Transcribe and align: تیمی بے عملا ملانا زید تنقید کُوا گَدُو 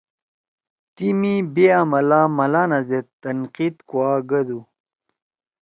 تیمی 0.95 1.35
بے 1.53 1.65
عملا 1.81 2.21
ملانا 2.37 2.79
زید 2.87 3.07
تنقید 3.21 3.75
کُوا 3.89 4.11
گَدُو 4.29 4.59